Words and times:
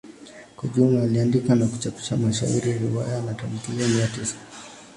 Kwa 0.55 0.69
jumla 0.69 1.03
aliandika 1.03 1.55
na 1.55 1.67
kuchapisha 1.67 2.17
mashairi, 2.17 2.77
riwaya 2.77 3.21
na 3.21 3.33
tamthilia 3.33 3.87
mia 3.87 4.07
tisa. 4.07 4.35